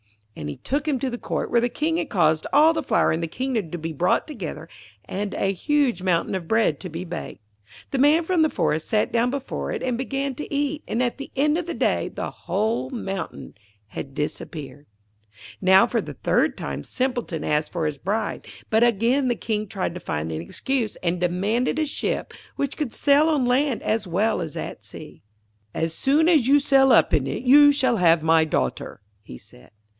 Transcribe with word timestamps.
And 0.35 0.49
he 0.49 0.55
took 0.57 0.87
him 0.87 0.97
to 0.99 1.09
the 1.11 1.19
Court, 1.19 1.51
where 1.51 1.61
the 1.61 1.69
King 1.69 1.97
had 1.97 2.09
caused 2.09 2.47
all 2.51 2.73
the 2.73 2.81
flour 2.81 3.11
in 3.11 3.19
the 3.21 3.27
kingdom 3.27 3.69
to 3.69 3.77
be 3.77 3.93
brought 3.93 4.25
together, 4.25 4.67
and 5.05 5.35
a 5.35 5.51
huge 5.51 6.01
mountain 6.01 6.33
of 6.33 6.47
bread 6.47 6.79
to 6.79 6.89
be 6.89 7.03
baked. 7.03 7.41
The 7.91 7.99
Man 7.99 8.23
from 8.23 8.41
the 8.41 8.49
forest 8.49 8.87
sat 8.87 9.11
down 9.11 9.29
before 9.29 9.71
it 9.71 9.83
and 9.83 9.99
began 9.99 10.33
to 10.35 10.51
eat, 10.51 10.83
and 10.87 11.03
at 11.03 11.19
the 11.19 11.29
end 11.35 11.55
of 11.57 11.67
the 11.67 11.75
day 11.75 12.07
the 12.09 12.31
whole 12.31 12.89
mountain 12.89 13.53
had 13.89 14.15
disappeared. 14.15 14.87
Now, 15.59 15.85
for 15.85 16.01
the 16.01 16.15
third 16.15 16.57
time, 16.57 16.83
Simpleton 16.83 17.43
asked 17.43 17.71
for 17.71 17.85
his 17.85 17.99
bride. 17.99 18.47
But 18.71 18.83
again 18.83 19.27
the 19.27 19.35
King 19.35 19.67
tried 19.67 19.93
to 19.93 19.99
find 19.99 20.31
an 20.31 20.41
excuse, 20.41 20.95
and 21.03 21.19
demanded 21.21 21.77
a 21.77 21.85
ship 21.85 22.33
which 22.55 22.75
could 22.77 22.93
sail 22.93 23.29
on 23.29 23.45
land 23.45 23.83
as 23.83 24.07
well 24.07 24.41
as 24.41 24.57
at 24.57 24.83
sea. 24.85 25.21
'As 25.75 25.93
soon 25.93 26.27
as 26.27 26.47
you 26.47 26.59
sail 26.59 26.91
up 26.91 27.13
in 27.13 27.27
it, 27.27 27.43
you 27.43 27.71
shall 27.71 27.97
have 27.97 28.23
my 28.23 28.43
daughter,' 28.45 29.01
he 29.21 29.37
said. 29.37 29.69